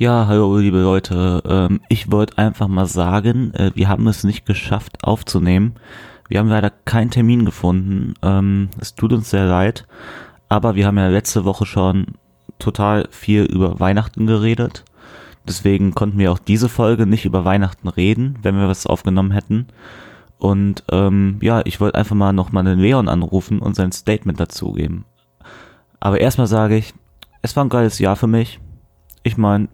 [0.00, 1.42] Ja, hallo liebe Leute.
[1.44, 5.74] Ähm, ich wollte einfach mal sagen, äh, wir haben es nicht geschafft aufzunehmen.
[6.28, 8.14] Wir haben leider keinen Termin gefunden.
[8.22, 9.88] Ähm, es tut uns sehr leid.
[10.48, 12.14] Aber wir haben ja letzte Woche schon
[12.60, 14.84] total viel über Weihnachten geredet.
[15.48, 19.66] Deswegen konnten wir auch diese Folge nicht über Weihnachten reden, wenn wir was aufgenommen hätten.
[20.38, 24.74] Und ähm, ja, ich wollte einfach mal nochmal den Leon anrufen und sein Statement dazu
[24.74, 25.06] geben.
[25.98, 26.94] Aber erstmal sage ich,
[27.42, 28.60] es war ein geiles Jahr für mich.
[29.24, 29.66] Ich meine,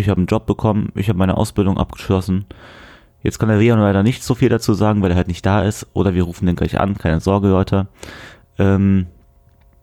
[0.00, 2.46] ich habe einen Job bekommen, ich habe meine Ausbildung abgeschlossen.
[3.22, 5.62] Jetzt kann der Leon leider nicht so viel dazu sagen, weil er halt nicht da
[5.62, 5.86] ist.
[5.92, 7.86] Oder wir rufen den gleich an, keine Sorge, Leute.
[8.58, 9.06] Ähm,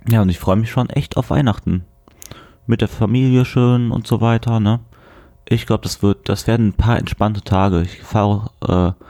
[0.09, 1.85] ja, und ich freue mich schon echt auf Weihnachten.
[2.66, 4.80] Mit der Familie schön und so weiter, ne?
[5.48, 7.81] Ich glaube, das wird, das werden ein paar entspannte Tage.
[7.81, 9.03] Ich fahre äh,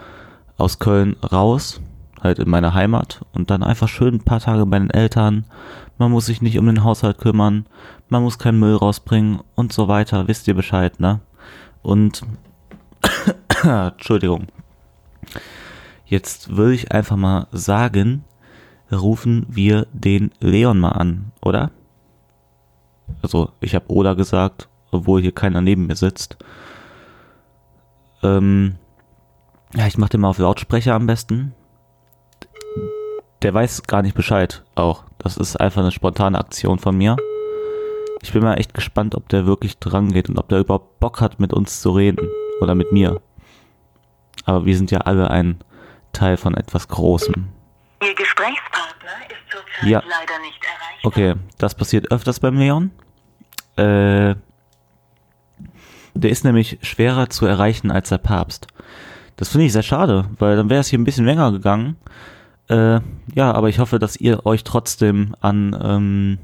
[0.61, 1.81] aus Köln raus,
[2.21, 5.45] halt in meine Heimat und dann einfach schön ein paar Tage bei den Eltern.
[5.97, 7.65] Man muss sich nicht um den Haushalt kümmern,
[8.09, 10.27] man muss keinen Müll rausbringen und so weiter.
[10.27, 11.19] Wisst ihr Bescheid, ne?
[11.81, 12.23] Und
[13.63, 14.47] Entschuldigung.
[16.05, 18.23] Jetzt würde ich einfach mal sagen,
[18.91, 21.71] rufen wir den Leon mal an, oder?
[23.21, 26.37] Also, ich habe Oda gesagt, obwohl hier keiner neben mir sitzt.
[28.23, 28.75] Ähm,
[29.75, 31.53] ja, ich mach den mal auf Lautsprecher am besten.
[33.41, 35.03] Der weiß gar nicht Bescheid auch.
[35.19, 37.15] Das ist einfach eine spontane Aktion von mir.
[38.21, 41.21] Ich bin mal echt gespannt, ob der wirklich dran geht und ob der überhaupt Bock
[41.21, 42.27] hat, mit uns zu reden.
[42.61, 43.21] Oder mit mir.
[44.45, 45.59] Aber wir sind ja alle ein
[46.13, 47.47] Teil von etwas Großem.
[48.01, 49.99] Ihr Gesprächspartner ist zurzeit Ja.
[49.99, 51.03] leider nicht erreichbar.
[51.03, 52.91] Okay, das passiert öfters beim Leon.
[53.75, 54.35] Äh,
[56.15, 58.65] der ist nämlich schwerer zu erreichen als der Papst.
[59.35, 61.97] Das finde ich sehr schade, weil dann wäre es hier ein bisschen länger gegangen.
[62.69, 62.99] Äh,
[63.33, 66.37] ja, aber ich hoffe, dass ihr euch trotzdem an, ähm,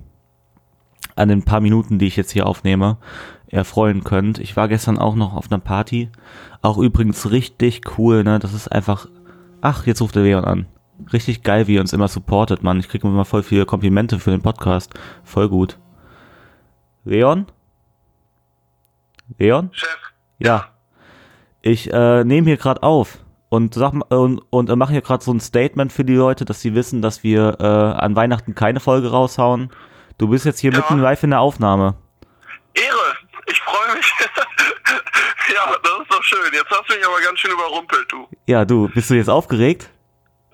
[1.16, 2.97] an den paar Minuten, die ich jetzt hier aufnehme,
[3.47, 4.39] erfreuen könnt.
[4.39, 6.09] Ich war gestern auch noch auf einer Party.
[6.61, 8.39] Auch übrigens richtig cool, ne?
[8.39, 9.07] Das ist einfach.
[9.61, 10.67] Ach, jetzt ruft der Leon an.
[11.11, 12.79] Richtig geil, wie ihr uns immer supportet, Mann.
[12.79, 14.94] Ich kriege immer voll viele Komplimente für den Podcast.
[15.23, 15.78] Voll gut.
[17.05, 17.47] Leon?
[19.38, 19.69] Leon?
[19.73, 19.97] Chef,
[20.40, 20.67] Ja.
[21.61, 23.22] Ich äh, nehme hier gerade auf
[23.53, 26.44] und sag mal- und, und äh, mache hier gerade so ein Statement für die Leute,
[26.44, 29.69] dass sie wissen, dass wir äh, an Weihnachten keine Folge raushauen.
[30.18, 30.78] Du bist jetzt hier Ja.
[30.78, 31.96] mitten live in der Aufnahme.
[32.74, 33.16] Ehre,
[33.46, 34.12] ich freue mich.
[35.53, 36.52] ja, das ist doch schön.
[36.53, 38.28] Jetzt hast du mich aber ganz schön überrumpelt, du.
[38.47, 39.90] Ja, du, bist du jetzt aufgeregt?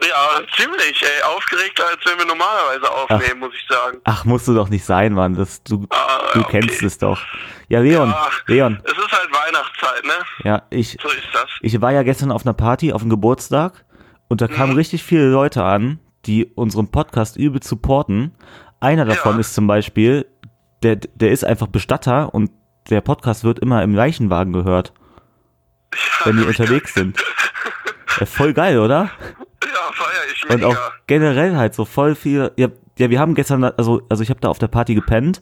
[0.01, 1.23] Ja, ziemlich, ey.
[1.35, 3.97] Aufgeregter, als wenn wir normalerweise aufnehmen, muss ich sagen.
[4.05, 5.35] Ach, musst du doch nicht sein, Mann.
[5.35, 6.59] Das, du, Ah, du okay.
[6.61, 7.19] kennst es doch.
[7.69, 8.27] Ja, Leon, Ja.
[8.47, 10.13] Leon, Es ist halt Weihnachtszeit, ne?
[10.43, 11.45] ja, ich, So ist das.
[11.61, 13.85] ich war ja gestern auf einer Party, auf einem Geburtstag
[14.27, 14.77] und da kamen Mhm.
[14.77, 18.33] richtig viele Leute an, die unseren Podcast übel supporten.
[18.79, 19.39] Einer davon Ja.
[19.39, 20.25] ist zum Beispiel,
[20.83, 22.51] der, der ist einfach Bestatter und
[22.89, 24.93] der Podcast wird immer im Leichenwagen gehört,
[26.25, 27.17] wenn die unterwegs sind.
[28.19, 29.11] Ja, voll geil, oder?
[29.63, 30.67] Ja, feier ich Und mega.
[30.69, 32.51] auch generell halt so voll viel.
[32.57, 35.41] Ja, ja wir haben gestern, also, also ich habe da auf der Party gepennt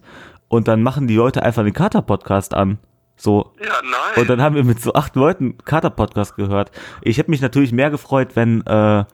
[0.50, 2.80] und dann machen die Leute einfach den Kater-Podcast an.
[3.16, 4.22] So, Ja, nein.
[4.22, 6.72] und dann haben wir mit so acht Leuten Kater-Podcast gehört.
[7.02, 9.06] Ich hätte mich natürlich mehr gefreut, wenn, äh,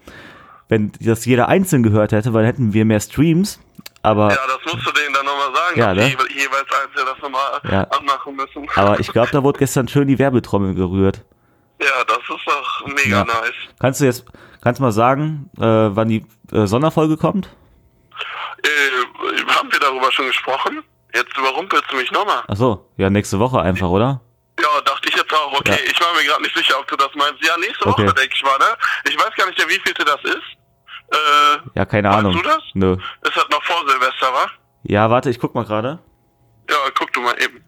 [0.67, 3.59] wenn das jeder einzeln gehört hätte, weil dann hätten wir mehr Streams.
[4.01, 6.07] Aber, ja, das musst du denen dann nochmal sagen, Ja, ne?
[6.09, 7.83] jeweils einzeln das nochmal Ja.
[7.97, 8.67] anmachen müssen.
[8.75, 11.21] aber ich glaube, da wurde gestern schön die Werbetrommel gerührt.
[11.81, 13.23] Ja, das ist doch mega Ja.
[13.23, 13.53] nice.
[13.79, 14.25] Kannst du jetzt,
[14.61, 17.47] kannst du mal sagen, äh, wann die äh, Sonderfolge kommt?
[18.63, 20.83] Äh, haben wir darüber schon gesprochen?
[21.15, 22.43] Jetzt überrumpelst du mich nochmal.
[22.47, 24.21] Ach so, ja, nächste Woche einfach, oder?
[24.59, 25.53] Ja, dachte ich jetzt auch.
[25.59, 25.91] Okay, Ja.
[25.91, 27.43] ich war mir gerade nicht sicher, ob du das meinst.
[27.45, 28.03] Ja, nächste Okay.
[28.07, 28.65] Woche, denke ich mal, ne?
[29.09, 30.43] Ich weiß gar nicht, der wievielte das ist.
[31.11, 32.33] Äh, Ja, keine Ahnung.
[32.33, 32.61] du das?
[32.73, 32.93] Nö.
[33.21, 34.47] ist das noch vor Silvester, wa?
[34.83, 35.99] Ja, warte, ich guck mal gerade.
[36.69, 37.63] Ja, guck du mal eben.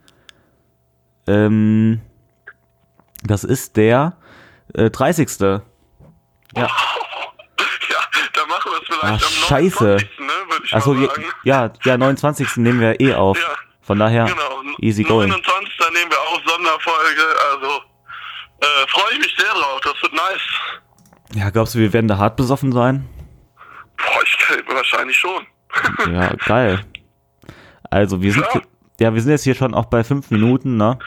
[1.28, 2.02] Ähm,
[3.24, 4.18] das ist der
[4.74, 5.28] äh, 30.
[5.40, 5.60] Ja,
[6.58, 6.68] Ja,
[8.34, 9.84] dann machen wir es vielleicht Ach, am scheiße.
[9.86, 10.25] 29., ne?
[10.76, 11.10] Ich achso, ja,
[11.44, 12.58] ja, ja, 29.
[12.58, 13.38] nehmen wir eh auf.
[13.40, 13.48] Ja.
[13.82, 14.62] Von daher, Genau.
[14.80, 15.30] easy going.
[15.30, 15.74] 29.
[15.94, 17.68] nehmen wir auch Sonderfolge, also
[18.62, 21.36] äh, freue ich mich sehr drauf, das wird nice.
[21.36, 23.08] Ja, glaubst du, wir werden da hart besoffen sein?
[23.98, 25.46] Boah, ich wahrscheinlich schon.
[26.14, 26.86] Ja, geil.
[27.90, 28.62] Also, wir sind, Ja.
[29.00, 30.98] ja, wir sind jetzt hier schon auch bei fünf Minuten, ne?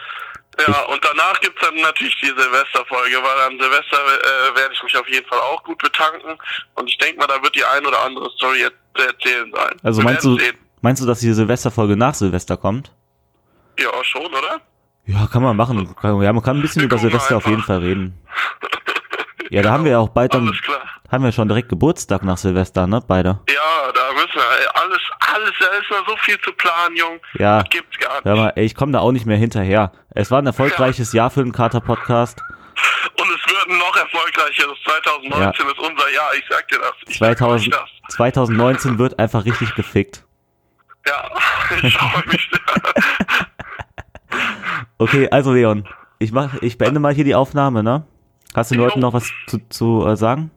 [0.67, 4.97] Ja, und danach gibt's dann natürlich die Silvesterfolge, weil an Silvester äh, werde ich mich
[4.97, 6.37] auf jeden Fall auch gut betanken.
[6.75, 9.77] Und ich denke mal, da wird die ein oder andere Story jetzt zu erzählen sein.
[9.83, 10.57] Also Wir meinst du, sehen.
[10.81, 12.93] meinst du, dass die Silvesterfolge nach Silvester kommt?
[13.79, 14.61] Ja, schon, oder?
[15.07, 15.95] Ja, kann man machen.
[16.03, 18.19] Ja, man kann ein bisschen Wir über Silvester auf jeden Fall reden.
[19.51, 20.53] Ja, da haben wir ja auch bald dann,
[21.11, 23.03] haben wir schon direkt Geburtstag nach Silvester, ne?
[23.09, 23.41] Beide.
[23.49, 23.78] Ja,
[24.19, 25.01] müssen ey, alles,
[25.35, 27.21] alles, da ist noch so viel zu planen, Jung.
[27.35, 27.61] Ja.
[27.61, 28.25] Das gibt's gar nicht.
[28.25, 29.93] Hör mal, ey, ich komme da auch nicht mehr hinterher.
[30.11, 32.43] Es war ein erfolgreiches Jahr für den Kater-Podcast.
[33.21, 34.79] Und es wird ein noch erfolgreicheres.
[34.85, 36.93] 2019 ist unser Jahr, ich sag dir das.
[37.07, 38.15] Ich sag 2000, euch das.
[38.17, 40.25] 2019 wird einfach richtig gefickt.
[41.07, 41.31] Ja,
[41.83, 42.51] ich freue mich.
[45.01, 45.89] Okay, also Leon,
[46.19, 48.05] ich mach, ich beende mal hier die Aufnahme, ne?
[48.55, 48.83] Hast du den.
[48.83, 50.51] Leuten noch was zu, zu äh, sagen?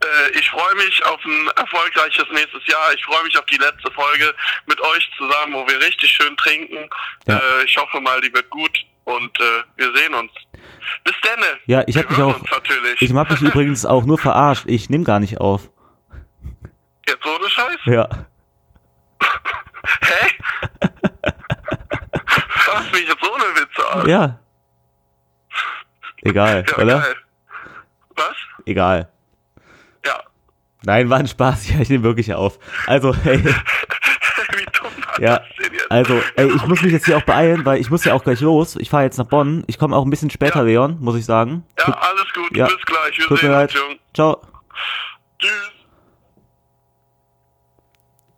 [0.00, 2.92] Äh, ich freue mich auf ein erfolgreiches nächstes Jahr.
[2.94, 4.34] Ich freue mich auf die letzte Folge
[4.66, 6.88] mit euch zusammen, wo wir richtig schön trinken.
[7.26, 7.38] Ja.
[7.38, 10.32] Äh, ich hoffe mal, die wird gut und äh, wir sehen uns.
[11.04, 11.58] Bis denne.
[11.66, 12.42] Ja, ich hab Wir mich auch-.
[13.00, 14.64] Ich hab mich übrigens auch nur verarscht.
[14.66, 15.70] Ich nehme gar nicht auf.
[17.08, 17.78] Jetzt ohne Scheiß?
[17.86, 18.08] Ja.
[20.02, 20.30] Hä?
[22.48, 24.08] Fass mich jetzt ohne Witze an.
[24.08, 24.38] Ja.
[26.24, 26.98] Egal, Ja, oder?
[27.00, 27.16] geil.
[28.16, 28.36] Was?
[28.66, 29.08] Egal.
[30.84, 31.68] Nein, war ein Spaß.
[31.70, 32.58] Ja, ich nehme wirklich auf.
[32.86, 33.42] Also, hey,
[35.20, 35.40] ja.
[35.88, 38.40] Also, ey, ich muss mich jetzt hier auch beeilen, weil ich muss ja auch gleich
[38.40, 38.76] los.
[38.76, 39.62] Ich fahre jetzt nach Bonn.
[39.66, 40.64] Ich komme auch ein bisschen später, Ja.
[40.64, 41.64] Leon, muss ich sagen.
[41.78, 42.56] Ja, Tut, alles gut.
[42.56, 42.66] ja.
[42.66, 43.18] Bis gleich.
[43.18, 43.98] Wir tut mir sehen uns, Jung.
[44.14, 44.40] Ciao.
[45.38, 45.70] Tschüss.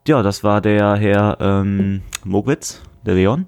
[0.06, 3.46] Ja, das war der Herr ähm, Mogwitz, der Leon.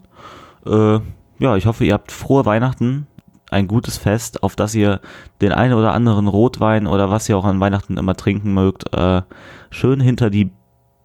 [0.65, 1.01] Äh,
[1.39, 3.07] ja, ich hoffe, ihr habt frohe Weihnachten,
[3.51, 5.01] ein gutes Fest, auf das ihr
[5.41, 9.23] den einen oder anderen Rotwein oder was ihr auch an Weihnachten immer trinken mögt, äh,
[9.71, 10.51] schön hinter die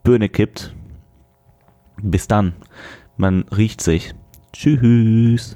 [0.03, 0.73] Birne kippt.
[2.01, 2.53] Bis dann.
[3.17, 4.15] Man riecht sich.
[4.53, 5.55] Tschüss.